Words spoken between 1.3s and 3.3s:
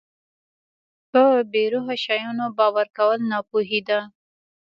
بې روحه شیانو باور کول